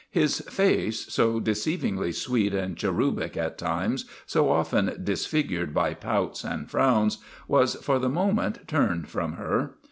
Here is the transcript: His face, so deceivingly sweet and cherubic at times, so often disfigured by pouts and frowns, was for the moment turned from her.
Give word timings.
His 0.09 0.39
face, 0.49 1.13
so 1.13 1.39
deceivingly 1.39 2.11
sweet 2.11 2.55
and 2.55 2.75
cherubic 2.75 3.37
at 3.37 3.59
times, 3.59 4.05
so 4.25 4.49
often 4.49 4.97
disfigured 5.03 5.75
by 5.75 5.93
pouts 5.93 6.43
and 6.43 6.67
frowns, 6.67 7.19
was 7.47 7.75
for 7.75 7.99
the 7.99 8.09
moment 8.09 8.67
turned 8.67 9.09
from 9.09 9.33
her. 9.33 9.75